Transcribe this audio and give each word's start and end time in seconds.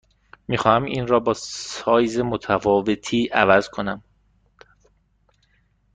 می 0.47 0.57
خواهم 0.57 0.83
این 0.83 1.07
را 1.07 1.19
با 1.19 1.33
سایز 1.33 2.19
متفاوتی 2.19 3.27
عوض 3.27 3.69
کنم. 3.69 4.03